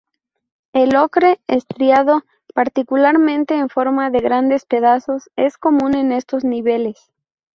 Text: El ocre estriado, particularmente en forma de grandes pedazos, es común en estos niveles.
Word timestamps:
El 0.73 0.95
ocre 0.95 1.39
estriado, 1.45 2.23
particularmente 2.55 3.53
en 3.57 3.69
forma 3.69 4.09
de 4.09 4.17
grandes 4.19 4.65
pedazos, 4.65 5.29
es 5.35 5.59
común 5.59 5.93
en 5.95 6.11
estos 6.11 6.43
niveles. 6.43 7.11